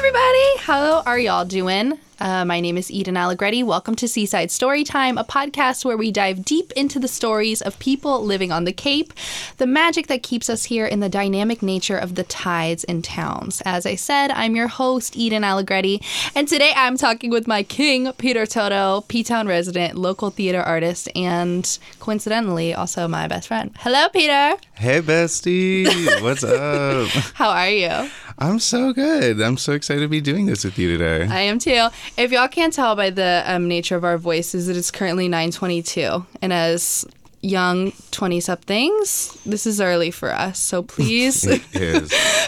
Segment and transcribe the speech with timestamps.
[0.00, 0.56] everybody.
[0.60, 1.98] How are y'all doing?
[2.20, 3.62] Uh, my name is Eden Allegretti.
[3.62, 8.22] Welcome to Seaside Storytime, a podcast where we dive deep into the stories of people
[8.22, 9.12] living on the Cape,
[9.56, 13.62] the magic that keeps us here, and the dynamic nature of the tides and towns.
[13.64, 16.02] As I said, I'm your host, Eden Allegretti,
[16.34, 21.08] and today I'm talking with my king, Peter Toto, P Town resident, local theater artist,
[21.16, 23.70] and coincidentally, also my best friend.
[23.78, 24.56] Hello, Peter.
[24.74, 26.22] Hey, bestie.
[26.22, 27.08] What's up?
[27.34, 28.10] How are you?
[28.40, 29.40] I'm so good.
[29.40, 31.26] I'm so excited to be doing this with you today.
[31.30, 31.88] I am too.
[32.16, 35.28] If y'all can't tell by the um, nature of our voices, that it is currently
[35.28, 37.04] 9:22, and as
[37.42, 41.40] young 20 somethings this is early for us so please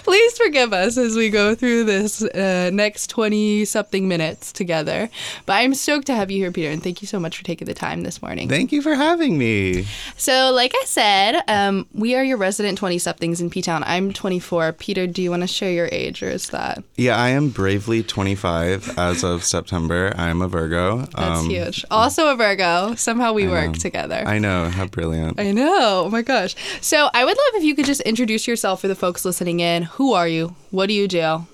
[0.04, 5.08] please forgive us as we go through this uh, next 20 something minutes together
[5.46, 7.66] but i'm stoked to have you here peter and thank you so much for taking
[7.66, 9.86] the time this morning Thank you for having me.
[10.18, 14.72] so like i said um, we are your resident 20 somethings in p-town i'm 24
[14.74, 18.02] peter do you want to share your age or is that Yeah, I am bravely
[18.02, 20.12] 25 as of September.
[20.16, 20.98] I'm a Virgo.
[20.98, 23.72] that's Um, huge also a virgo somehow we work know.
[23.74, 24.70] together I know.
[24.82, 25.38] How brilliant.
[25.38, 26.06] I know.
[26.06, 26.56] Oh my gosh.
[26.80, 29.84] So I would love if you could just introduce yourself for the folks listening in.
[29.84, 30.56] Who are you?
[30.72, 31.46] What do you do?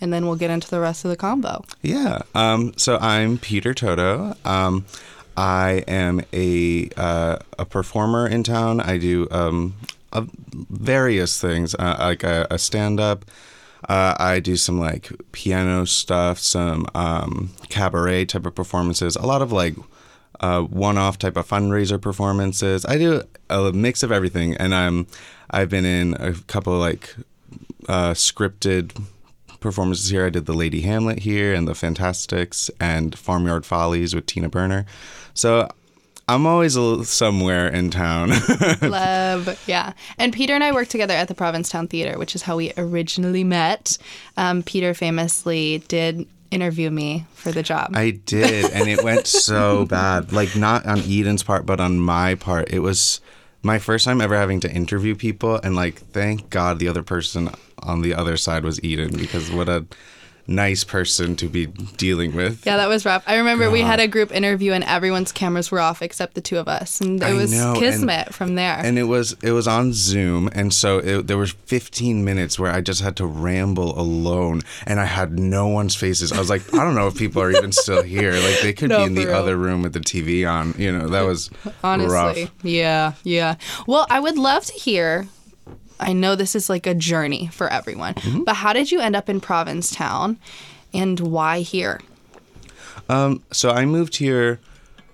[0.00, 1.64] And then we'll get into the rest of the combo.
[1.82, 2.22] Yeah.
[2.36, 4.36] Um, so I'm Peter Toto.
[4.44, 4.86] Um,
[5.36, 8.80] I am a uh, a performer in town.
[8.80, 9.74] I do um,
[10.12, 10.26] uh,
[10.70, 13.24] various things, uh, like a, a stand up.
[13.88, 19.42] Uh, I do some like piano stuff, some um, cabaret type of performances, a lot
[19.42, 19.74] of like
[20.40, 22.84] uh, one-off type of fundraiser performances.
[22.86, 25.06] I do a mix of everything, and I'm
[25.50, 27.14] I've been in a couple of like
[27.88, 29.00] uh, scripted
[29.60, 30.26] performances here.
[30.26, 34.86] I did the Lady Hamlet here, and the Fantasticks, and Farmyard Follies with Tina Burner.
[35.34, 35.68] So
[36.28, 36.76] I'm always
[37.08, 38.30] somewhere in town.
[38.82, 39.62] Love.
[39.66, 39.94] Yeah.
[40.18, 43.44] And Peter and I worked together at the Provincetown Theater, which is how we originally
[43.44, 43.96] met.
[44.36, 47.90] Um, Peter famously did interview me for the job.
[47.94, 50.32] I did, and it went so bad.
[50.32, 52.70] Like not on Eden's part, but on my part.
[52.70, 53.20] It was
[53.62, 57.50] my first time ever having to interview people, and like, thank God the other person
[57.80, 59.86] on the other side was Eden because what a
[60.48, 62.64] nice person to be dealing with.
[62.66, 63.22] yeah, that was rough.
[63.26, 66.56] I remember we had a group interview and everyone's cameras were off except the two
[66.56, 67.00] of us.
[67.02, 68.78] And it was know, and- kismet from there.
[68.82, 72.72] And it was it was on Zoom, and so it, there was 15 minutes where
[72.72, 76.32] I just had to ramble alone, and I had no one's faces.
[76.32, 78.32] I was like, I don't know if people are even still here.
[78.32, 79.34] Like they could No, be in the real.
[79.36, 80.74] other room with the TV on.
[80.78, 81.50] You know, that was
[81.84, 82.10] Honestly.
[82.44, 82.50] rough.
[82.64, 83.56] Yeah, yeah.
[83.86, 85.28] Well, I would love to hear.
[86.00, 88.44] I know this is like a journey for everyone, Mm-hmm.
[88.44, 90.38] but how did you end up in Provincetown
[90.94, 92.00] and why here?
[93.08, 94.60] Um, so I moved here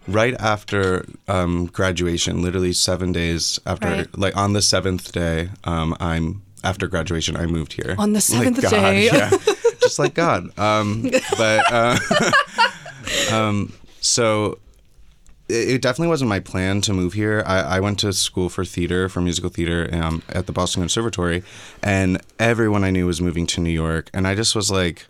[0.08, 4.18] right after um, graduation, literally seven days after, Right.
[4.18, 5.48] like on the seventh day.
[5.64, 7.36] Um, I'm after graduation.
[7.36, 9.06] I moved here On the Like seventh God, day.
[9.06, 9.30] yeah,
[9.82, 10.56] just like God.
[10.58, 11.98] Um, but uh,
[13.32, 14.58] um, so
[15.48, 17.42] it, it definitely wasn't my plan to move here.
[17.46, 21.42] I, I went to school for theater, for musical theater, um, at the Boston Conservatory,
[21.82, 25.06] and everyone I knew was moving to New York, and I just was like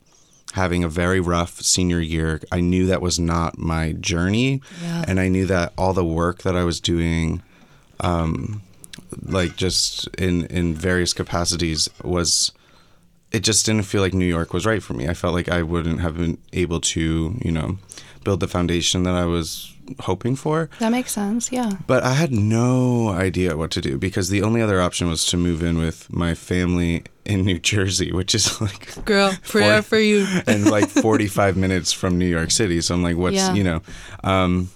[0.55, 2.41] having a very rough senior year.
[2.53, 5.05] I knew that was not my journey, Yeah.
[5.09, 7.43] and I knew that all the work that I was doing,
[8.01, 8.63] um,
[9.25, 12.53] like just in in various capacities, was
[13.35, 15.09] it just didn't feel like New York was right for me.
[15.09, 17.79] I felt like I wouldn't have been able to, you know,
[18.23, 20.71] build the foundation that I was hoping for.
[20.79, 21.51] That makes sense.
[21.53, 21.73] Yeah.
[21.87, 25.37] But I had no idea what to do because the only other option was to
[25.37, 30.27] move in with my family in New Jersey, which is like Girl, prayer for you.
[30.47, 32.81] and like 45 minutes from New York City.
[32.81, 33.53] So I'm like, what's, Yeah.
[33.55, 33.83] you know,
[34.23, 34.71] um,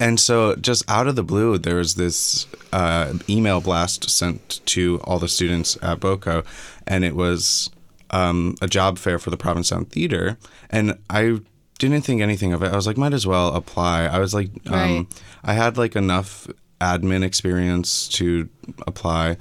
[0.00, 5.00] and so just out of the blue, there was this uh, email blast sent to
[5.04, 6.44] all the students at BOCO,
[6.86, 7.70] and it was
[8.14, 10.38] um, a job fair for the Provincetown Theater.
[10.70, 11.40] And I
[11.78, 12.72] didn't think anything of it.
[12.72, 14.04] I was like, might as well apply.
[14.06, 15.06] I was like, um, Right.
[15.42, 16.46] I had like enough
[16.80, 18.48] admin experience to
[18.86, 19.36] apply.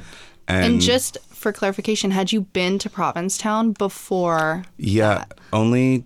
[0.48, 4.64] And, And just for clarification, had you been to Provincetown before?
[4.78, 6.06] Yeah, only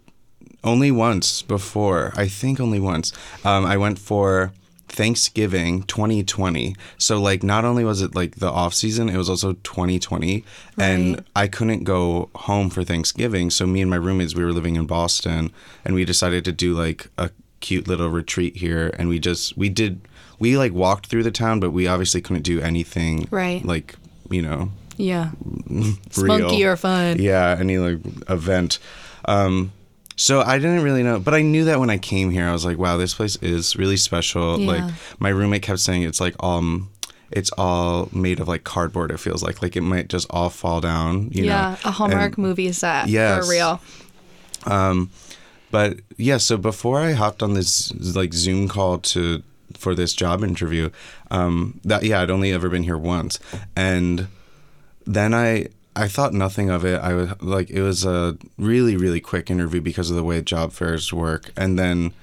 [0.63, 2.11] only once before.
[2.15, 3.13] I think only once.
[3.45, 4.51] Um, I went for
[4.87, 6.75] Thanksgiving 2020.
[6.97, 10.43] So like not only was it like the off season, it was also 2020
[10.77, 10.85] Right.
[10.85, 13.49] and I couldn't go home for Thanksgiving.
[13.49, 15.51] So me and my roommates we were living in Boston
[15.85, 17.29] and we decided to do like a
[17.59, 19.99] cute little retreat here and we just we did
[20.39, 23.65] we like walked through the town but we obviously couldn't do anything Right.
[23.65, 23.95] like,
[24.29, 25.31] you know, Yeah.
[25.69, 25.95] real.
[26.11, 27.19] Spunky or fun.
[27.19, 27.99] Yeah, any like
[28.29, 28.79] event.
[29.25, 29.71] Um,
[30.17, 32.65] so I didn't really know, but I knew that when I came here, I was
[32.65, 34.59] like, wow, this place is really special.
[34.59, 34.67] Yeah.
[34.71, 36.89] Like my roommate kept saying it's like um
[37.31, 39.61] it's all made of like cardboard, it feels like.
[39.61, 41.71] Like it might just all fall down, you yeah.
[41.83, 41.89] know.
[41.89, 43.45] A Hallmark And- movie set Yes.
[43.45, 43.81] for real.
[44.65, 45.09] Um,
[45.71, 49.43] but yeah, so before I hopped on this like Zoom call to
[49.77, 50.89] for this job interview,
[51.29, 53.39] um, that yeah, I'd only ever been here once,
[53.75, 54.27] and
[55.05, 55.67] then I
[56.03, 56.99] I thought nothing of it.
[57.01, 60.71] I was like, it was a really really quick interview because of the way job
[60.71, 62.13] fairs work, and then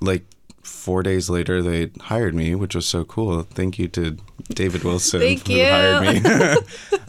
[0.00, 0.24] like
[0.62, 3.42] four days later they hired me, which was so cool.
[3.42, 4.16] Thank you to
[4.50, 5.64] David Wilson Thank who you.
[5.64, 6.20] hired me.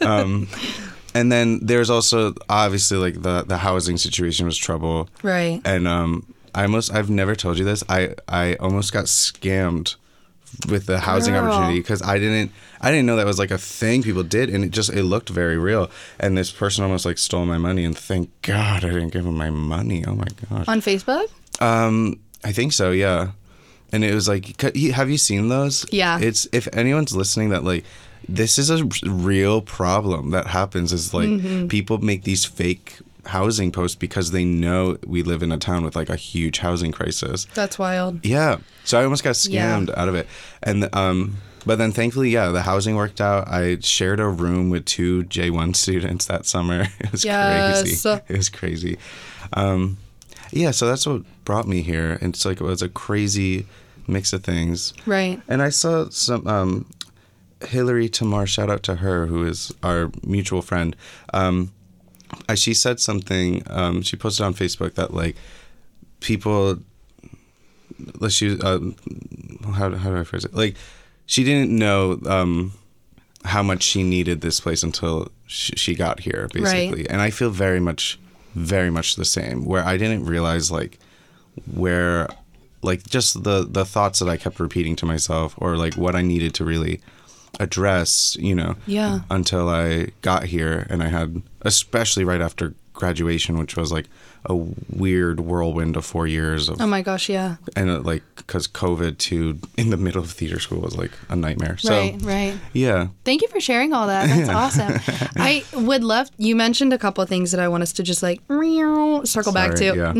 [0.06, 0.48] um,
[1.14, 5.60] and then there's also obviously like the the housing situation was trouble, Right.
[5.64, 6.24] and um,
[6.54, 7.82] I almost I've never told you this.
[7.88, 9.96] I I almost got scammed
[10.68, 11.44] with the housing Girl.
[11.44, 12.50] opportunity because I didn't
[12.80, 15.28] I didn't know that was like a thing people did, and it just it looked
[15.28, 15.90] very real.
[16.20, 19.36] And this person almost like stole my money, and thank God I didn't give him
[19.36, 20.04] my money.
[20.06, 20.66] Oh my gosh.
[20.68, 21.28] On Facebook?
[21.60, 22.90] Um, I think so.
[22.90, 23.32] Yeah.
[23.92, 25.86] And it was like, have you seen those?
[25.92, 26.18] Yeah.
[26.20, 27.84] It's if anyone's listening that like,
[28.28, 30.92] this is a real problem that happens.
[30.92, 31.68] Is like Mm-hmm.
[31.68, 35.96] people make these fake housing posts because they know we live in a town with
[35.96, 37.46] like a huge housing crisis.
[37.54, 38.24] That's wild.
[38.24, 38.58] Yeah.
[38.84, 39.76] So I almost got Yeah.
[39.78, 40.26] scammed out of it.
[40.62, 43.48] And um but then thankfully, yeah, the housing worked out.
[43.48, 46.86] I shared a room with two J1 students that summer.
[47.00, 47.80] It was Yes.
[47.82, 48.22] crazy.
[48.28, 48.98] It was crazy.
[49.52, 49.98] Um
[50.52, 52.18] yeah, so that's what brought me here.
[52.20, 53.66] And it's like it was a crazy
[54.06, 54.94] mix of things.
[55.04, 55.40] Right.
[55.48, 56.86] And I saw some um
[57.66, 60.94] Hillary Tamar, shout out to her, who is our mutual friend.
[61.32, 61.72] Um,
[62.54, 63.62] she said something.
[63.68, 65.36] Um, she posted on Facebook that like
[66.20, 66.78] people,
[68.18, 68.78] like she, uh,
[69.72, 70.54] how how do I phrase it?
[70.54, 70.76] Like
[71.26, 72.72] she didn't know um,
[73.44, 77.08] how much she needed this place until she, she got here, basically.
[77.08, 78.18] And I feel very much,
[78.54, 79.64] very much the same.
[79.64, 80.98] Where I didn't realize like
[81.74, 82.28] where
[82.82, 86.22] like just the the thoughts that I kept repeating to myself or like what I
[86.22, 87.00] needed to really
[87.60, 89.20] address, you know, Yeah.
[89.30, 94.06] until I got here and I had especially right after graduation which was like
[94.48, 94.54] a
[94.90, 97.56] weird whirlwind of 4 years of Oh my gosh, yeah.
[97.74, 101.34] and uh, like cuz COVID too in the middle of theater school was like a
[101.36, 101.76] nightmare.
[101.78, 102.54] So right, right.
[102.72, 103.08] yeah.
[103.24, 104.28] Thank you for sharing all that.
[104.28, 104.48] That's
[104.80, 104.92] awesome.
[105.36, 106.28] I would love.
[106.38, 108.40] You mentioned a couple of things that I want us to just like
[109.26, 109.84] circle back to.
[109.84, 110.12] Yeah.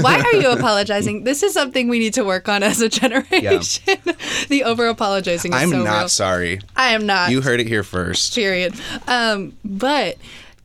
[0.00, 1.24] Why are you apologizing?
[1.24, 3.96] This is something we need to work on as a generation.
[4.48, 6.08] the over apologizing is I'm so not real.
[6.08, 6.60] sorry.
[6.74, 7.30] I am not.
[7.30, 8.34] You heard it here first.
[8.34, 8.74] period.
[9.06, 10.16] Um, but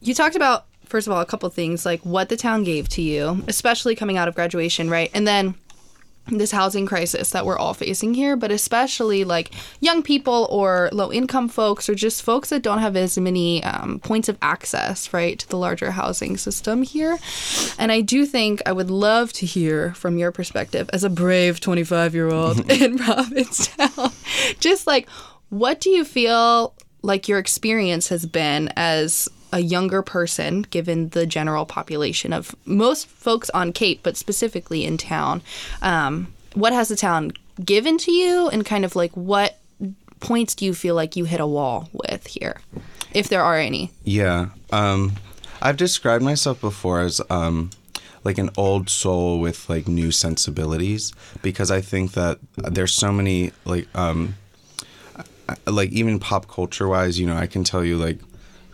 [0.02, 3.02] you talked about first of all a couple things like what the town gave to
[3.02, 5.10] you, especially coming out of graduation, right?
[5.14, 5.56] And then
[6.38, 11.12] this housing crisis that we're all facing here, but especially like young people or low
[11.12, 15.40] income folks or just folks that don't have as many um, points of access, right,
[15.40, 17.18] to the larger housing system here.
[17.78, 21.60] And I do think I would love to hear from your perspective as a brave
[21.60, 24.12] 25 year old in Provincetown,
[24.60, 25.10] just like
[25.50, 31.26] what do you feel like your experience has been as a younger person, given the
[31.26, 35.42] general population of most folks on Cape, but specifically in town.
[35.82, 37.32] Um, what has the town
[37.64, 39.58] given to you, and kind of like what
[40.20, 42.62] points do you feel like you hit a wall with here,
[43.14, 43.92] if there are any?
[44.04, 44.50] Yeah.
[44.72, 45.14] Um,
[45.62, 47.72] I've described myself before as um,
[48.24, 53.52] like an old soul with like new sensibilities because I think that there's so many
[53.66, 54.36] like um,
[55.66, 58.20] like even pop culture wise, you know, I can tell you like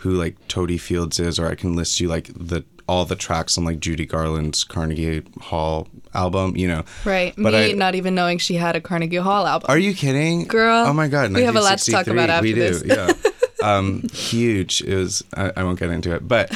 [0.06, 3.58] who like Totie Fields is, or I can list you like the all the tracks
[3.58, 6.84] on like Judy Garland's Carnegie Hall album, you know.
[7.04, 7.34] Right.
[7.36, 9.66] But Me I- not even knowing she had a Carnegie Hall album.
[9.70, 12.92] Are you kidding, Girl, Oh my god, we have a lot to talk about 1963.
[12.92, 13.32] after we do, yeah.
[13.64, 14.82] Um, huge.
[14.82, 15.24] It was.
[15.36, 16.52] I, I won't get into it, but,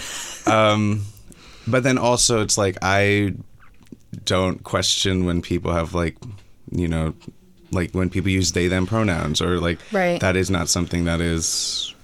[0.46, 1.02] um,
[1.66, 3.34] but then also it's like I
[4.26, 6.18] don't question when people have like,
[6.72, 7.16] you know,
[7.72, 10.20] like when people use they them pronouns or like Right.
[10.22, 11.96] that is not something that is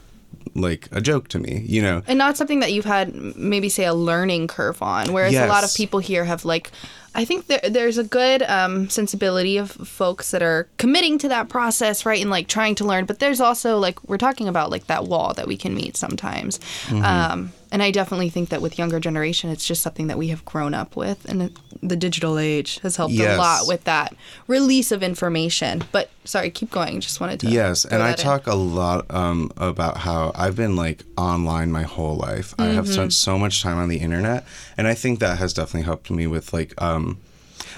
[0.56, 2.02] like a joke to me, you know.
[2.08, 5.64] and not something that you've had maybe say a learning curve on whereas a lot
[5.64, 6.72] of people here have like
[7.14, 11.50] i think there, there's a good um, sensibility of folks that are committing to that
[11.50, 14.88] process right and like trying to learn but there's also like we're talking about like
[14.88, 17.04] that wall that we can meet sometimes Mm-hmm.
[17.04, 20.44] um, and i definitely think that with younger generation it's just something that we have
[20.46, 21.52] grown up with and
[21.84, 24.16] the digital age has helped a lot with that
[24.48, 28.24] release of information but sorry keep going just wanted to Yes, and I that in.
[28.24, 32.56] talk a lot um, about how I've been like online my whole life.
[32.58, 32.94] I have Mm-hmm.
[32.94, 34.46] spent so much time on the internet,
[34.78, 36.72] and I think that has definitely helped me with like.
[36.82, 37.20] Um,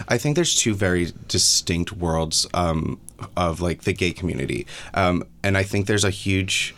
[0.07, 2.99] I think there's two very distinct worlds um,
[3.35, 4.61] of like the gay community,
[4.93, 6.75] um, and I think there's a huge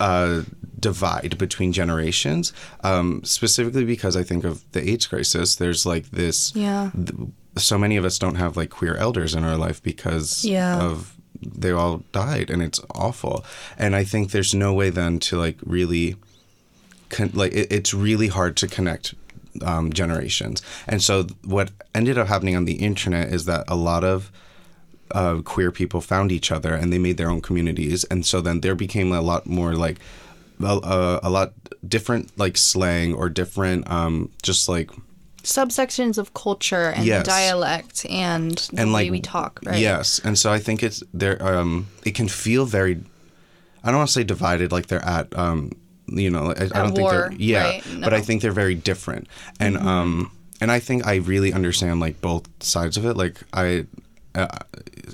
[0.00, 0.42] uh,
[0.80, 5.56] divide between generations, um, specifically because I think of the AIDS crisis.
[5.56, 6.54] There's like this.
[6.54, 6.90] Yeah.
[6.94, 10.80] th- so many of us don't have like queer elders in our life because Yeah.
[10.80, 13.44] of they all died and it's awful.
[13.78, 16.16] And I think there's no way then to like really
[17.08, 19.14] con- like it, it's really hard to connect
[19.62, 20.62] um, generations.
[20.86, 24.30] And so what ended up happening on the internet is that a lot of
[25.12, 28.60] uh, queer people found each other and they made their own communities, and so then
[28.60, 29.98] there became a lot more like
[30.62, 31.52] a, a, a lot
[31.86, 34.90] different like slang or different um, just like
[35.42, 37.24] subsections of culture and Yes.
[37.26, 39.78] dialect and the and way like we talk, right?
[39.78, 41.42] Yes, and so I think it's there.
[41.42, 43.00] Um, it can feel very.
[43.82, 45.36] I don't want to say divided, like they're at.
[45.36, 45.72] Um,
[46.06, 47.32] you know, I, I don't think they're.
[47.32, 47.82] Yeah, right?
[47.84, 48.06] but No.
[48.08, 48.14] Mm-hmm.
[48.14, 52.46] I think they're very different, and um, and I think I really understand like both
[52.62, 53.16] sides of it.
[53.16, 53.86] Like I.
[54.32, 54.46] Uh,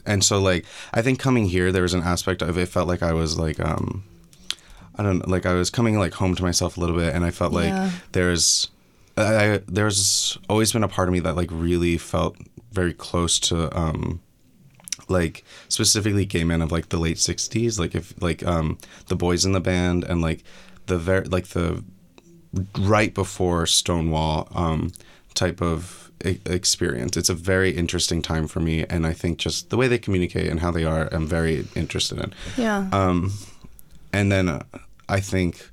[0.04, 3.02] and so like I think coming here there was an aspect of it felt like
[3.02, 4.04] I was like um
[4.98, 7.24] I don't know like I was coming like home to myself a little bit and
[7.24, 7.90] I felt like Yeah.
[8.12, 8.68] there's
[9.16, 12.36] I, there's always been a part of me that like really felt
[12.72, 14.20] very close to um
[15.08, 18.76] like specifically gay men of like the late 60s like if like um
[19.08, 20.42] the boys in the band and like
[20.86, 21.82] the very like the
[22.78, 24.92] right before stonewall um
[25.34, 29.70] type of e- experience it's a very interesting time for me and i think just
[29.70, 32.88] the way they communicate and how they are i'm very interested in Yeah.
[32.92, 33.32] um,
[34.12, 34.62] and then uh,
[35.08, 35.70] I think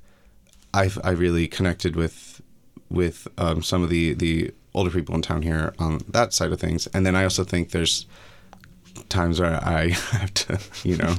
[0.72, 2.40] I I really connected with
[2.90, 6.60] with um, some of the the older people in town here on that side of
[6.60, 8.06] things, and then I also think there's
[9.08, 11.14] times where I have to, you know,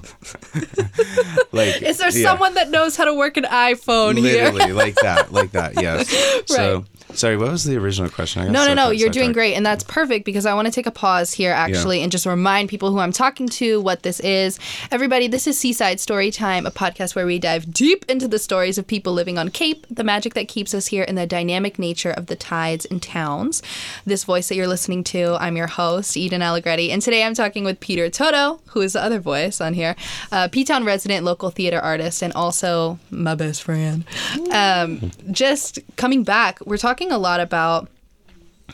[1.52, 4.50] like Is there yeah, someone that knows how to work an iPhone here?
[4.52, 5.82] literally like that, like that?
[5.82, 6.14] Yes.
[6.48, 8.42] So sorry, what was the original question?
[8.42, 8.90] I got No, no, no.
[8.90, 9.56] You're doing great.
[9.56, 12.70] And that's perfect because I want to take a pause here, actually, and just remind
[12.70, 14.60] people who I'm talking to what this is.
[14.92, 18.88] Everybody, this is Seaside Storytime, a podcast where we dive deep into the stories of
[18.88, 22.28] people living on Cape, the magic that keeps us here, and the dynamic nature of
[22.28, 23.62] the tides and towns.
[24.06, 26.92] This voice that you're listening to, I'm your host, Eden Allegretti.
[26.92, 29.96] And today I'm talking with Peter Toto, who is the other voice on here,
[30.32, 34.04] uh, P Town resident, local theater artist, and also my best friend.
[34.52, 37.90] Um, just coming back, we're talking a lot about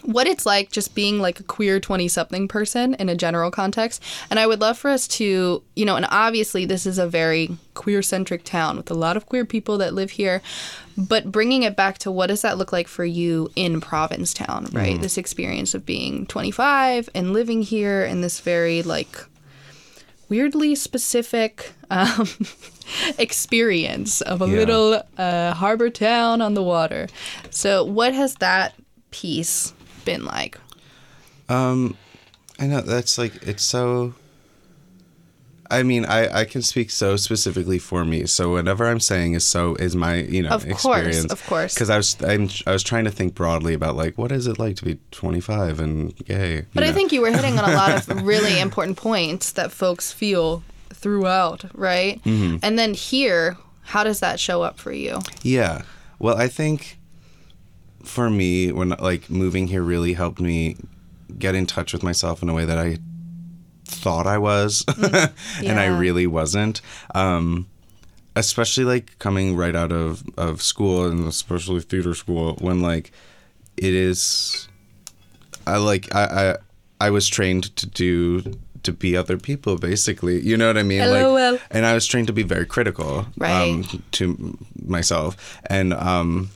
[0.03, 4.01] what it's like just being like a queer 20 something person in a general context.
[4.29, 7.57] And I would love for us to, you know, and obviously this is a very
[7.73, 10.41] queer centric town with a lot of queer people that live here,
[10.97, 14.93] but bringing it back to what does that look like for you in Provincetown, right?
[14.93, 15.01] Mm-hmm.
[15.01, 19.25] This experience of being 25 and living here in this very like
[20.31, 22.25] weirdly specific um,
[23.19, 24.57] experience of a Yeah.
[24.57, 27.07] little uh, harbor town on the water.
[27.49, 28.73] So, what has that
[29.11, 29.73] piece
[30.05, 30.57] been like?
[31.49, 31.97] Um,
[32.59, 34.13] I know that's like it's so.
[35.71, 38.25] I mean, I I can speak so specifically for me.
[38.27, 41.31] So whatever I'm saying is so is my you know Of course, experience.
[41.31, 41.73] of course.
[41.73, 44.59] Because I was I'm, I was trying to think broadly about like what is it
[44.59, 46.65] like to be 25 and gay.
[46.73, 50.11] But I think you were hitting on a lot of really important points that folks
[50.11, 50.63] feel
[50.93, 52.21] throughout, right?
[52.23, 52.57] Mm-hmm.
[52.61, 55.19] And then here, how does that show up for you?
[55.41, 55.81] Yeah.
[56.19, 56.99] Well, I think
[58.03, 60.75] for me, when like moving here really helped me
[61.39, 62.97] get in touch with myself in a way that I
[63.91, 65.99] thought I was, and I Mm.
[65.99, 66.81] Really wasn't.
[67.13, 67.67] Um,
[68.35, 73.11] especially like coming right out of, of school and especially theater school when like
[73.77, 74.67] it is
[75.67, 76.23] I like I,
[77.01, 78.41] I I was trained to do
[78.83, 81.51] to be other people basically you know what I mean LOL.
[81.53, 83.51] like and I was trained to be very critical Right.
[83.69, 83.83] um,
[84.13, 86.49] to myself and um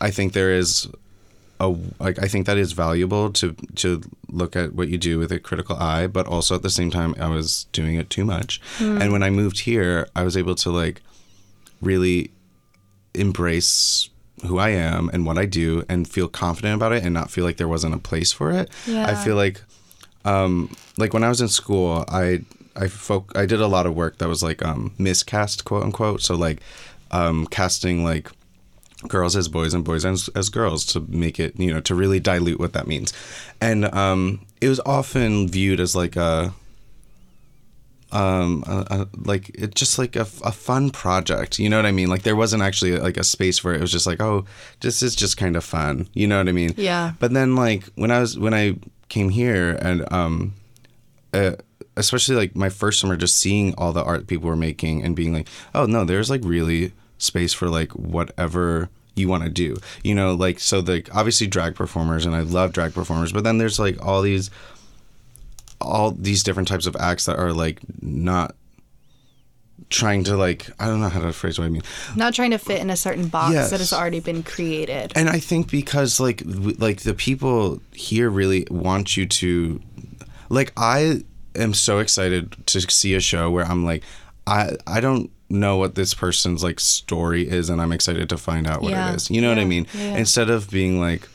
[0.00, 0.88] I think there is
[1.62, 1.68] a
[2.04, 3.88] like I think that is valuable to to
[4.40, 7.14] look at what you do with a critical eye but also at the same time
[7.20, 10.70] I was doing it too much and when I moved here I was able to
[10.82, 11.02] like
[11.80, 12.30] really
[13.14, 14.08] embrace
[14.46, 17.44] who I am and what I do and feel confident about it and not feel
[17.44, 18.70] like there wasn't a place for it.
[18.86, 19.06] Yeah.
[19.06, 19.62] I feel like
[20.24, 23.94] um like when I was in school, I I folk I did a lot of
[23.94, 26.22] work that was like um miscast quote unquote.
[26.22, 26.60] So like
[27.10, 28.30] um casting like
[29.08, 32.20] girls as boys and boys as, as girls to make it you know to really
[32.20, 33.12] dilute what that means.
[33.60, 36.52] And um it was often viewed as like a
[38.12, 41.92] um a, a, like it just like a, a fun project you know what i
[41.92, 42.08] mean?
[42.08, 44.44] Like there wasn't actually like a space where it was just like oh
[44.80, 46.74] this is just kind of fun you know what i mean?
[46.76, 47.12] Yeah.
[47.18, 48.76] but then like when i was when i
[49.08, 50.54] came here and um
[51.32, 51.52] uh,
[51.96, 55.32] especially like my first summer just seeing all the art people were making and being
[55.32, 60.14] like oh no there's like really space for like whatever you want to do you
[60.14, 63.78] know like so like obviously drag performers and i love drag performers but then there's
[63.78, 64.50] like all these
[65.80, 68.54] all these different types of acts that are like not
[69.90, 71.82] trying to like i don't know how to phrase what i mean
[72.16, 73.70] Not trying to fit in a certain box Yes.
[73.70, 75.12] that has already been created.
[75.14, 79.80] and I think because like w- like the people here really want you to
[80.48, 81.22] like I
[81.54, 84.02] am so excited to see a show where I'm like
[84.46, 88.66] I I don't know what this person's like story is and I'm excited to find
[88.66, 89.12] out what Yeah.
[89.12, 89.30] it is.
[89.30, 89.86] You know what I mean?
[89.94, 90.16] Yeah.
[90.16, 91.28] Instead of being like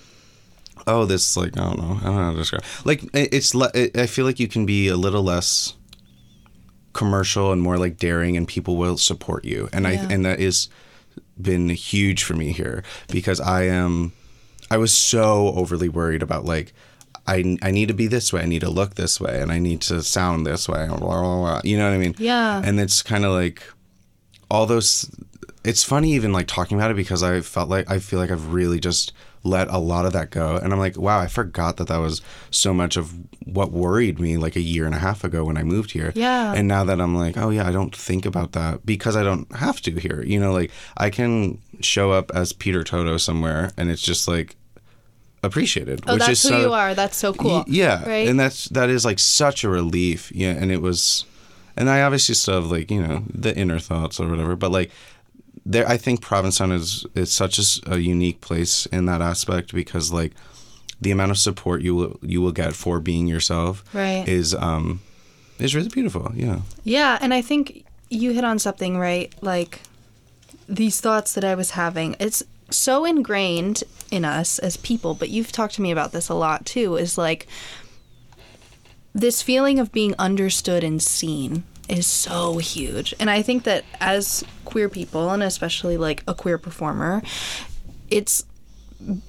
[0.85, 3.71] oh this like I don't know I don't know how to describe like it's le-
[3.95, 5.73] I feel like you can be a little less
[6.93, 9.91] commercial and more like daring and people will support you and Yeah.
[10.09, 10.69] I and that is
[11.39, 14.13] been huge for me here because I am
[14.71, 16.73] I was so overly worried about like
[17.27, 19.59] I, I need to be this way I need to look this way and I
[19.59, 21.61] need to sound this way blah, blah, blah.
[21.63, 22.61] you know what I mean Yeah.
[22.63, 23.61] and it's kind of like
[24.49, 25.09] all those
[25.63, 28.53] it's funny even like talking about it because I felt like I feel like I've
[28.53, 29.11] really just
[29.43, 32.21] let a lot of that go and I'm like wow I forgot that that was
[32.51, 33.13] so much of
[33.45, 36.53] what worried me like a year and a half ago when I moved here Yeah.
[36.53, 39.53] and now that I'm like oh yeah I don't think about that because I don't
[39.55, 43.89] have to here you know like I can show up as Peter Toto somewhere and
[43.89, 44.55] it's just like
[45.43, 46.93] appreciated Oh, which that's is who so you are.
[46.95, 47.57] That's so cool.
[47.59, 48.27] Y- yeah, Right.
[48.27, 50.31] and that's that is like such a relief.
[50.33, 51.25] Yeah, and it was,
[51.77, 54.91] and I obviously still have like you know the inner thoughts or whatever, but like
[55.65, 60.33] there, I think Provincetown is is such a unique place in that aspect because like
[61.01, 64.27] the amount of support you will you will get for being yourself Right.
[64.27, 65.01] is um
[65.59, 66.31] is really beautiful.
[66.35, 66.59] Yeah.
[66.83, 69.33] Yeah, and I think you hit on something, right?
[69.41, 69.81] Like
[70.69, 72.15] these thoughts that I was having.
[72.19, 76.33] It's so ingrained in us as people, but you've talked to me about this a
[76.33, 77.47] lot too, is like
[79.17, 83.15] this feeling of being understood and seen is so huge.
[83.19, 87.23] And I think that as queer people and especially like a queer performer,
[88.09, 88.45] it's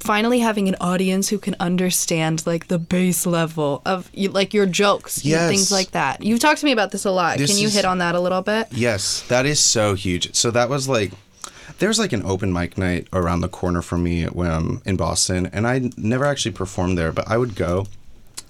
[0.00, 5.24] finally having an audience who can understand like the base level of like your jokes
[5.24, 6.22] and things like that.
[6.22, 7.38] You've talked to me about this a lot.
[7.38, 8.68] This can you is- hit on that a little bit?
[8.72, 10.34] Yes, that is so huge.
[10.34, 11.12] So that was like,
[11.78, 15.46] there's like an open mic night around the corner from me when I'm in Boston,
[15.52, 17.86] and I never actually performed there, but I would go,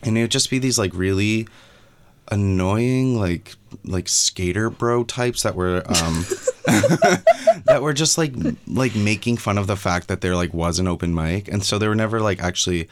[0.02, 1.46] and it would just be these like really
[2.30, 6.24] annoying like like skater bro types that were um
[7.64, 8.34] that were just like
[8.66, 11.48] like making fun of the fact that there like was an open mic.
[11.48, 12.88] And so there were never like actually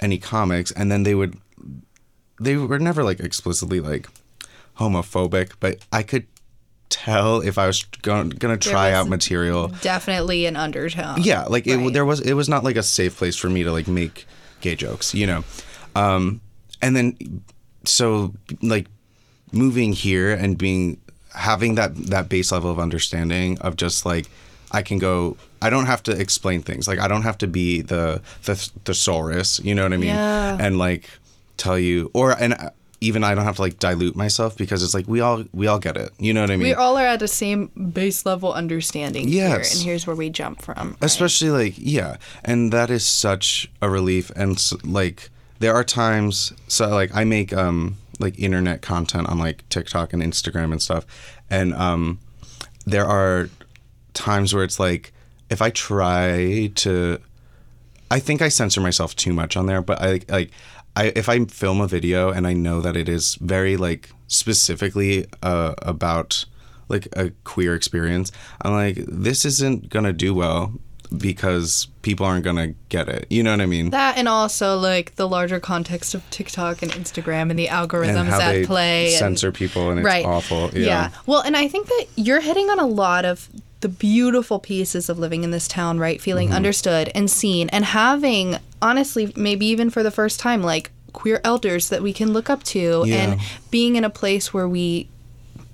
[0.00, 0.72] any comics.
[0.72, 1.36] And then they would
[2.40, 4.08] they were never like explicitly like
[4.78, 5.52] homophobic.
[5.60, 6.26] But i could
[6.88, 9.68] tell if i was going gonna try out material.
[9.82, 11.22] Definitely an undertone.
[11.22, 11.92] yeah like it, Right.
[11.92, 14.26] there was it was not like a safe place for me to like make
[14.60, 15.44] gay jokes you know
[15.96, 16.40] um
[16.82, 17.16] and then
[17.84, 18.86] so like
[19.52, 20.98] moving here and being
[21.34, 24.26] having that that base level of understanding of just like
[24.72, 27.80] I can go I don't have to explain things like I don't have to be
[27.82, 30.56] the the thesaurus you know what I mean Yeah.
[30.60, 31.08] and like
[31.56, 32.70] tell you or and uh,
[33.02, 35.78] even I don't have to like dilute myself because it's like we all we all
[35.78, 38.52] get it you know what I mean We all are at the same base level
[38.52, 39.74] understanding here, Yes.
[39.74, 40.76] and here's where we jump from.
[40.90, 40.96] right?
[41.00, 46.88] especially like yeah and that is such a relief and like there are times so
[46.88, 51.06] like i make um like internet content on like tiktok and instagram and stuff.
[51.48, 52.18] And um
[52.86, 53.48] there are
[54.14, 55.12] times where it's like
[55.48, 57.18] if i try to
[58.10, 60.50] i think i censor myself too much on there but i like
[60.96, 65.26] i if i film a video and i know that it is very like specifically
[65.42, 66.44] uh, about
[66.88, 70.72] like a queer experience i'm like this isn't gonna do well
[71.16, 75.14] because people aren't gonna get it you know what i mean that and also like
[75.16, 79.08] the larger context of TikTok and Instagram and the algorithms and at they play.
[79.08, 80.24] and- censor people and it's right.
[80.24, 81.10] awful yeah.
[81.26, 83.48] Well, and I think that you're hitting on a lot of
[83.80, 86.20] the beautiful pieces of living in this town, right?
[86.20, 86.56] Feeling Mm-hmm.
[86.56, 91.88] understood and seen and having honestly maybe even for the first time like queer elders
[91.88, 93.16] that we can look up to Yeah.
[93.32, 95.08] and being in a place where we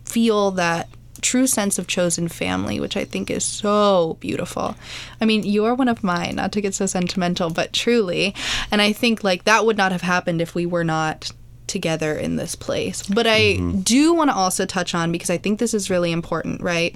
[0.05, 0.89] feel that
[1.27, 4.77] true sense of chosen family, which I think is so beautiful.
[5.21, 8.33] I mean, you are one of mine, not to get so sentimental, but truly.
[8.71, 11.33] And I think like that would not have happened if we were not
[11.67, 13.03] together in this place.
[13.03, 16.61] But I do want to also touch on because I think this is really important,
[16.61, 16.95] right?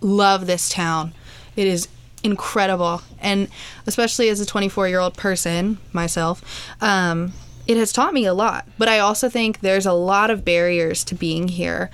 [0.00, 1.14] Love this town.
[1.54, 1.86] It is
[2.24, 3.02] incredible.
[3.20, 3.46] And
[3.86, 6.42] especially as a 24 year old person, myself,
[6.82, 7.34] um,
[7.68, 8.66] it has taught me a lot.
[8.78, 11.88] But I also think there's a lot of barriers to being here.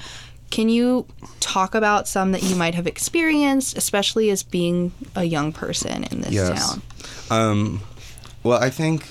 [0.50, 1.06] Can you
[1.40, 6.20] talk about some that you might have experienced, especially as being a young person in
[6.22, 6.70] this Yes.
[6.70, 6.82] town?
[7.30, 7.80] Um,
[8.42, 9.09] well, I think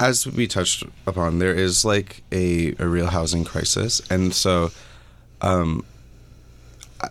[0.00, 4.70] as we touched upon, there is like a, a real housing crisis, and so,
[5.42, 5.84] um,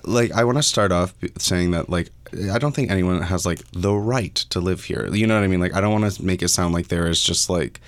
[0.04, 2.10] like I want to start off saying that like
[2.52, 5.08] I don't think anyone has like the right to live here.
[5.14, 5.60] You know what I mean?
[5.60, 7.80] Like I don't want to make it sound like there is just like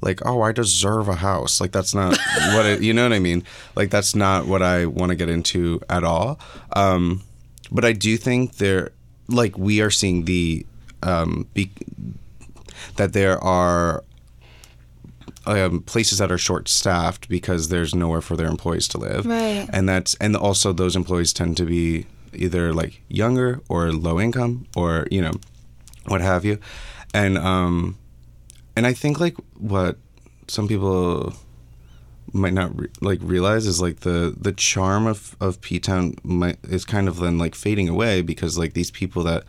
[0.00, 1.60] like oh I deserve a house.
[1.60, 2.16] Like that's not
[2.54, 2.82] what it.
[2.82, 3.44] You know what I mean?
[3.74, 6.38] Like that's not what I want to get into at all.
[6.74, 7.22] Um,
[7.70, 8.92] but I do think there
[9.28, 10.66] like we are seeing the
[11.02, 11.72] um, be-
[12.96, 14.04] that there are
[15.46, 19.26] um, places that are short staffed because there's nowhere for their employees to live.
[19.26, 19.68] Right.
[19.72, 24.66] And that's and also those employees tend to be either like younger or low income
[24.76, 25.32] or you know
[26.06, 26.58] what have you.
[27.14, 27.98] And um
[28.76, 29.96] and I think like what
[30.48, 31.32] some people
[32.32, 36.58] might not re- like realize is like the the charm of of P Town might
[36.64, 39.44] is kind of then like fading away because like these people that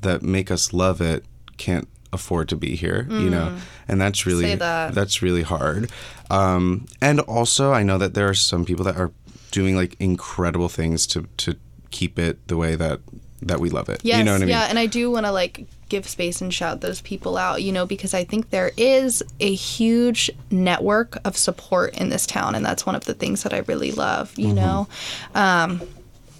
[0.00, 1.24] that make us love it
[1.56, 3.56] can't afford to be here, you know,
[3.88, 4.58] and that's really Mm.
[4.58, 4.94] That.
[4.94, 5.90] that's really hard.
[6.30, 9.10] Um, and also, I know that there are some people that are
[9.50, 11.56] doing like incredible things to to
[11.90, 13.00] keep it the way that
[13.46, 14.00] that we love it.
[14.02, 14.48] Yes, you know what I mean?
[14.50, 17.70] yeah, and I do want to like give space and shout those people out, you
[17.70, 22.64] know, because I think there is a huge network of support in this town, and
[22.64, 24.56] that's one of the things that I really love, you Mm-hmm.
[24.56, 24.88] know.
[25.34, 25.82] Um,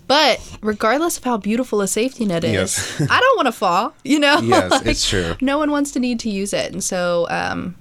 [0.06, 3.00] but regardless of how beautiful a safety net is, Yes.
[3.10, 4.38] I don't want to fall, you know.
[4.40, 5.34] Yes, it's true.
[5.40, 7.74] No one wants to need to use it, and so um,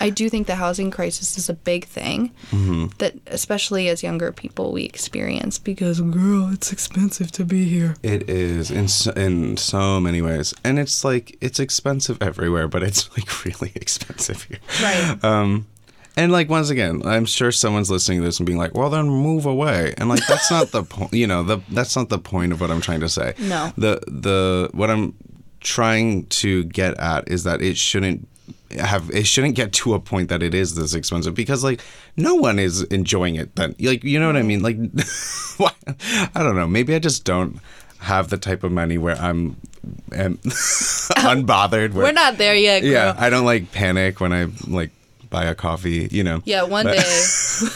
[0.00, 2.86] I do think the housing crisis is a big thing Mm-hmm.
[2.98, 7.94] that, especially as younger people, we experience because, girl, it's expensive to be here.
[8.02, 12.82] It is in so, in so many ways, and it's like it's expensive everywhere, but
[12.82, 14.58] it's like really expensive here.
[14.82, 15.22] Right.
[15.24, 15.66] Um,
[16.16, 19.06] and like once again, I'm sure someone's listening to this and being like, "Well, then
[19.08, 21.12] move away." And like that's not the point.
[21.20, 23.34] You know, the that's not the point of what I'm trying to say.
[23.38, 23.72] No.
[23.76, 25.14] The the what I'm
[25.60, 28.26] trying to get at is that it shouldn't
[28.78, 31.80] have it shouldn't get to a point that it is this expensive because like
[32.16, 33.74] no one is enjoying it then.
[33.80, 34.62] Like you know what i mean?
[34.62, 34.76] Like
[36.34, 36.66] i don't know.
[36.66, 37.58] Maybe i just don't
[37.98, 39.56] have the type of money where i'm
[40.12, 40.36] am
[41.18, 42.90] unbothered where, We're not there yet, girl.
[42.90, 44.90] yeah i don't like panic when i like
[45.30, 47.04] buy a coffee you know Yeah, one But- day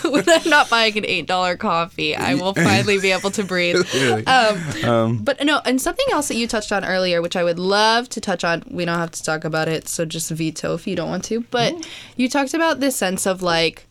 [0.10, 3.86] when I'm not buying an eight dollar coffee, I will finally be able to breathe.
[3.94, 4.26] Really.
[4.26, 8.08] Um, but no, and something else that you touched on earlier, which I would love
[8.10, 8.62] to touch on.
[8.70, 11.40] We don't have to talk about it, so just veto if you don't want to.
[11.50, 11.74] But
[12.16, 13.86] you talked about this sense of like.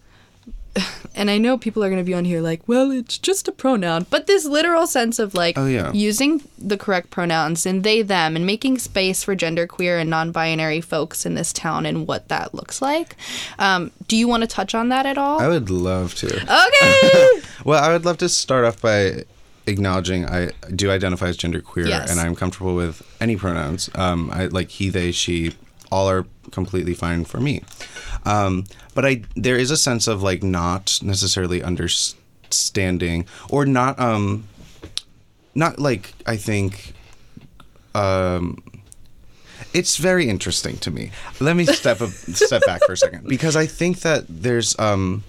[1.16, 3.52] And I know people are going to be on here like, well, it's just a
[3.52, 5.92] pronoun, but this literal sense of like Oh, yeah.
[5.94, 10.82] using the correct pronouns and they, them, and making space for genderqueer and non binary
[10.82, 13.16] folks in this town and what that looks like.
[13.60, 15.40] Um, do you want to touch on that at all?
[15.40, 17.42] i would love to Okay.
[17.64, 19.26] Well, I would love to start off by
[19.68, 22.10] acknowledging I do identify as genderqueer Yes.
[22.10, 23.88] and I'm comfortable with any pronouns.
[23.94, 25.54] Um, I like he, they, she,
[25.94, 27.62] all are completely fine for me.
[28.26, 34.48] Um, but I there is a sense of like not necessarily understanding or not um
[35.54, 36.94] not like I think
[37.94, 38.64] um
[39.74, 41.12] it's very interesting to me.
[41.40, 42.08] Let me step a
[42.46, 45.24] step back for a second because I think that there's um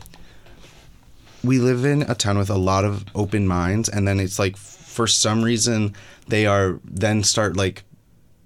[1.42, 4.56] we live in a town with a lot of open minds and then it's like
[4.56, 5.94] for some reason
[6.28, 7.84] they are then start like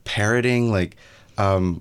[0.05, 0.97] parroting like
[1.37, 1.81] um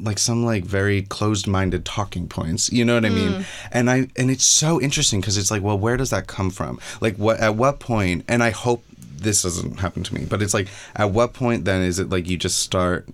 [0.00, 3.44] like some like very closed-minded talking points you know what i mean?
[3.72, 6.78] And i and it's so interesting because it's like well where does that come from?
[7.00, 10.54] Like what at what point and i hope this doesn't happen to me but it's
[10.54, 13.08] like at what point then is it like you just start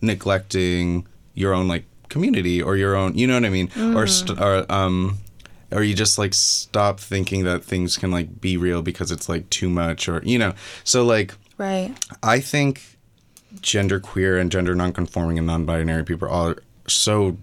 [0.00, 3.70] neglecting your own like community or your own you know what i mean?
[3.94, 5.18] Or st- or um
[5.72, 9.50] or you just like stop thinking that things can like be real because it's like
[9.50, 10.54] too much or you know?
[10.84, 11.92] So like right.
[12.22, 12.95] i think
[13.60, 16.56] gender queer and gender nonconforming and non-binary people are
[16.86, 17.36] so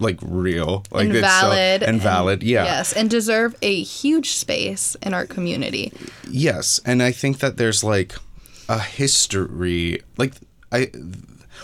[0.00, 4.32] like real like and it's so- valid and valid yeah yes and deserve a huge
[4.32, 5.92] space in our community
[6.30, 8.14] Yes, and I think that there's like
[8.68, 10.00] a history.
[10.16, 10.32] Like
[10.70, 10.90] I,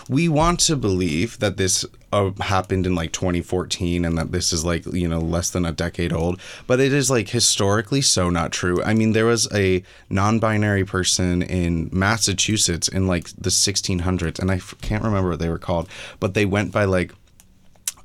[0.07, 4.65] we want to believe that this uh, happened in like 2014 and that this is
[4.65, 8.51] like you know less than a decade old, but it is like historically so not
[8.51, 8.81] true.
[8.83, 14.55] I mean, there was a non-binary person in Massachusetts in like the 1600s, and I
[14.55, 15.87] f- can't remember what they were called,
[16.19, 17.13] but they went by like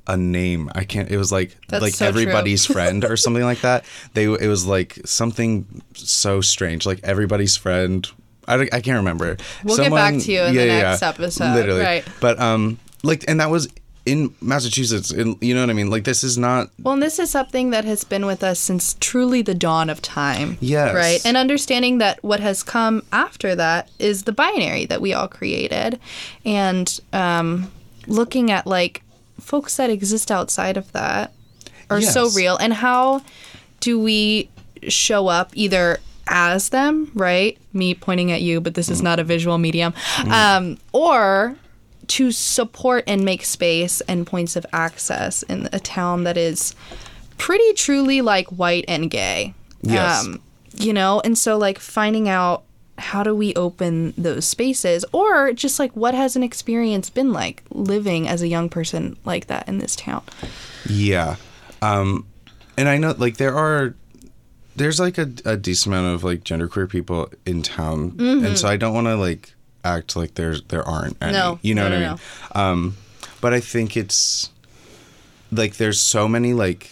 [0.07, 0.69] a name.
[0.75, 1.09] I can't.
[1.09, 3.85] It was like That's like so everybody's friend or something like that.
[4.13, 8.07] They it was like something so strange, like everybody's friend.
[8.47, 9.37] I, I can't remember.
[9.63, 12.05] We'll get back to you in the next episode, Literally, right.
[12.21, 13.67] But um, like, and that was
[14.05, 15.11] in Massachusetts.
[15.11, 15.89] In, you know what I mean?
[15.89, 16.69] Like, this is not.
[16.81, 20.01] well and this is something that has been with us since truly the dawn of
[20.01, 20.93] time Yes.
[20.93, 25.27] right and understanding that what has come after that is the binary that we all
[25.27, 25.99] created
[26.45, 27.71] and um,
[28.07, 29.01] looking at like
[29.39, 31.33] folks that exist outside of that
[31.89, 33.21] are so real and how
[33.79, 34.49] do we
[34.87, 39.23] show up either as them right me pointing at you but this is not a
[39.23, 39.93] visual medium
[40.31, 41.55] um, or
[42.07, 46.75] to support and make space and points of access in a town that is
[47.37, 50.27] pretty truly like white and gay Yes.
[50.73, 52.63] you know and so like finding out
[52.97, 57.61] how do we open those spaces or just like what has an experience been like
[57.71, 60.23] living as a young person like that in this town
[60.87, 61.35] Yeah.
[61.81, 62.25] Um,
[62.77, 63.95] and I know like there are
[64.77, 68.45] there's like a, a decent amount of like genderqueer people in town, Mm-hmm.
[68.45, 69.54] and so I don't want to like
[69.85, 71.33] act like there's there aren't any.
[71.33, 71.59] No.
[71.61, 72.19] you know No, what no, I mean?
[72.83, 72.97] Um,
[73.41, 74.49] but I think it's
[75.51, 76.91] like there's so many like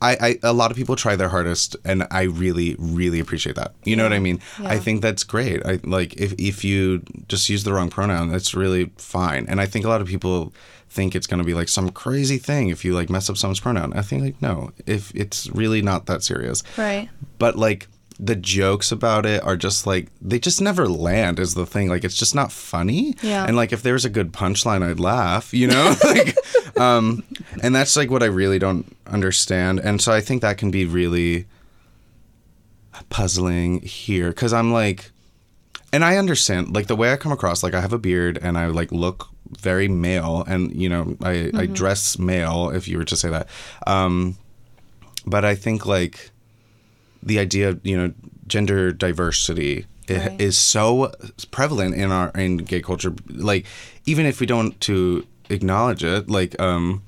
[0.00, 3.72] I, I a lot of people try their hardest and I really really appreciate that.
[3.84, 4.40] You know what I mean?
[4.58, 5.64] I think that's great.
[5.64, 9.46] I like if if you just use the wrong pronoun, that's really fine.
[9.48, 10.52] And I think a lot of people
[10.90, 13.60] think it's going to be like some crazy thing if you like mess up someone's
[13.60, 13.92] pronoun.
[13.94, 16.64] I think like no, if it's really not that serious.
[16.76, 17.08] Right.
[17.38, 17.86] But like
[18.24, 21.88] the jokes about it are just like they just never land is the thing.
[21.88, 23.16] Like it's just not funny.
[23.20, 23.44] Yeah.
[23.44, 25.94] and like if there was a good punchline i'd laugh you know?
[26.04, 26.36] Like
[26.78, 27.24] um
[27.62, 29.80] and that's like what i really don't understand.
[29.80, 31.46] And so i think that can be really
[33.10, 35.10] puzzling here because i'm like
[35.92, 38.56] and i understand like the way i come across like i have a beard and
[38.56, 43.04] i like look very male and you know i i dress male if you were
[43.04, 43.48] to say that.
[43.86, 44.36] Um
[45.26, 46.30] but i think like
[47.22, 48.12] the idea of you know
[48.46, 50.38] gender diversity Right.
[50.38, 51.12] is so
[51.52, 53.14] prevalent in our in gay culture.
[53.28, 53.64] Like
[54.04, 57.02] even if we don't to acknowledge it like um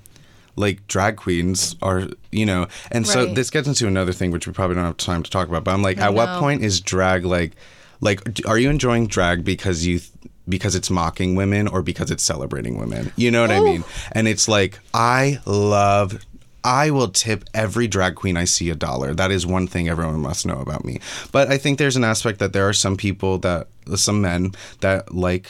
[0.56, 4.52] like drag queens are you know and so this gets into another thing which we
[4.52, 6.80] probably don't have time to talk about but i'm like I at what point is
[6.80, 7.52] drag like
[8.00, 10.10] like are you enjoying drag because you th-
[10.48, 13.10] because it's mocking women or because it's celebrating women?
[13.16, 13.64] You know what i Ooh.
[13.64, 13.84] mean?
[14.12, 16.24] And it's like i love
[16.64, 19.14] I will tip every drag queen I see a dollar.
[19.14, 20.98] That is one thing everyone must know about me.
[21.30, 25.14] But I think there's an aspect that there are some people that, some men that
[25.14, 25.48] like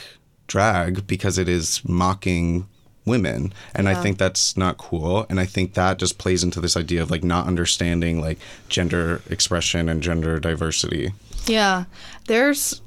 [0.48, 2.66] drag because it is mocking
[3.06, 3.52] women.
[3.74, 5.26] And I think that's not cool.
[5.28, 9.20] And I think that just plays into this idea of like not understanding like gender
[9.30, 11.12] expression and gender diversity.
[11.46, 11.84] Yeah.
[12.26, 12.80] There's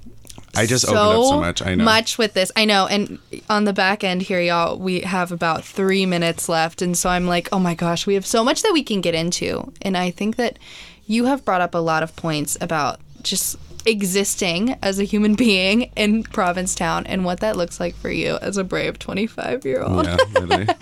[0.57, 1.61] I just opened up so much.
[1.61, 1.83] I know.
[1.83, 2.51] much with this.
[2.55, 2.87] I know.
[2.87, 6.81] And on the back end here, y'all, we have about three minutes left.
[6.81, 9.15] And so I'm like, oh my gosh, we have so much that we can get
[9.15, 9.71] into.
[9.81, 10.57] And I think that
[11.05, 15.83] you have brought up a lot of points about just existing as a human being
[15.95, 20.05] in Provincetown and what that looks like for you as a brave 25 year old.
[20.05, 20.67] Yeah, really.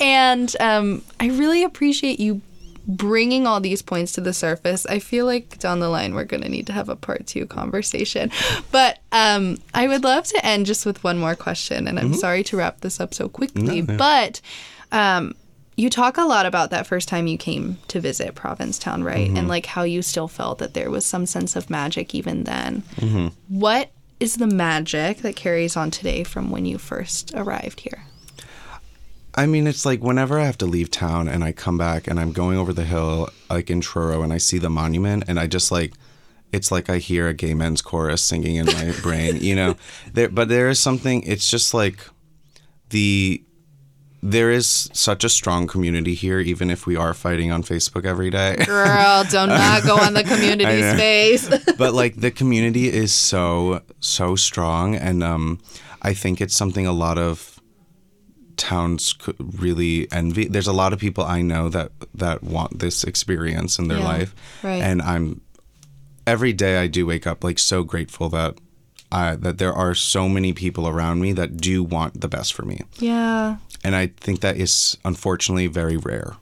[0.00, 2.40] And um, I really appreciate you
[2.88, 4.86] bringing all these points to the surface.
[4.86, 7.44] I feel like down the line we're going to need to have a part two
[7.46, 8.30] conversation.
[8.72, 11.86] But um, I would love to end just with one more question.
[11.86, 13.98] And I'm sorry to wrap this up so quickly, No, no.
[13.98, 14.40] but.
[14.90, 15.34] Um,
[15.76, 19.30] you talk a lot about that first time you came to visit Provincetown, right?
[19.30, 22.82] And like how you still felt that there was some sense of magic even then.
[23.46, 28.02] What is the magic that carries on today from when you first arrived here?
[29.38, 32.18] I mean, it's like whenever I have to leave town and I come back and
[32.18, 35.46] I'm going over the hill, like in Truro, and I see the monument, and I
[35.46, 35.92] just like,
[36.52, 39.76] it's like I hear a gay men's chorus singing in my brain, you know.
[40.12, 41.22] There, but there is something.
[41.22, 42.00] It's just like
[42.90, 43.40] the
[44.24, 48.30] there is such a strong community here, even if we are fighting on Facebook every
[48.30, 48.56] day.
[48.66, 51.48] Girl, do not not go on the community space.
[51.78, 55.60] but like the community is so so strong and um
[56.02, 57.57] i think it's something a lot of
[58.58, 63.04] towns could really envy there's a lot of people i know that that want this
[63.04, 64.82] experience in their Yeah, life right.
[64.82, 65.40] and i'm
[66.26, 68.54] every day i do wake up like so grateful that
[69.10, 72.64] I, that there are so many people around me that do want the best for
[72.66, 76.34] me yeah, and i think that is unfortunately very rare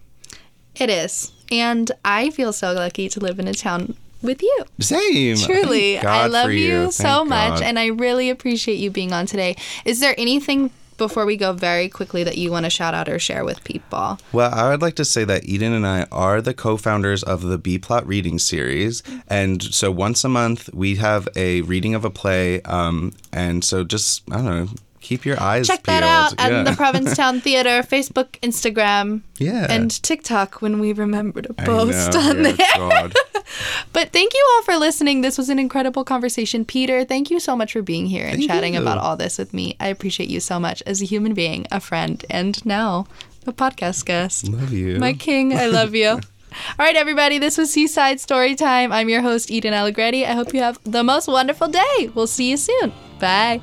[0.79, 1.33] it is.
[1.51, 4.65] And I feel so lucky to live in a town with you.
[4.79, 5.99] same Truly.
[5.99, 7.49] I love for you, so Thank much.
[7.61, 7.63] God.
[7.63, 9.57] And I really appreciate you being on today.
[9.87, 13.19] Is there anything before we go very quickly that you want to shout out or
[13.19, 14.19] share with people?
[14.33, 17.59] Well, I would like to say that Eden and I are the co-founders of the
[17.59, 22.11] B Plot Reading Series, and so once a month we have a reading of a
[22.11, 24.69] play, um, and so just I don't know,
[25.07, 26.03] keep your eyes Check peeled.
[26.03, 26.59] that out yeah.
[26.59, 32.21] at the Provincetown Theater, Facebook, Instagram, yeah, and TikTok when we remember to post know,
[32.21, 33.11] on there.
[33.93, 35.21] But thank you all for listening.
[35.21, 36.65] This was an incredible conversation.
[36.65, 38.83] Peter, thank you so much for being here and Thank chatting you.
[38.83, 39.77] about all this with me.
[39.79, 43.07] I appreciate you so much as a human being, a friend, and now
[43.47, 44.49] a podcast guest.
[44.49, 44.99] Love you.
[44.99, 46.09] My king, I love you.
[46.79, 48.91] All right, everybody, this was Seaside Storytime.
[48.91, 50.27] I'm your host, Eden Allegretti.
[50.27, 52.11] I hope you have the most wonderful day.
[52.15, 52.93] We'll see you soon.
[53.21, 53.61] Bye.